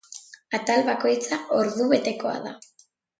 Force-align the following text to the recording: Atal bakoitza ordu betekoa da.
Atal 0.59 0.79
bakoitza 0.87 1.37
ordu 1.57 1.87
betekoa 1.91 2.33
da. 2.47 2.55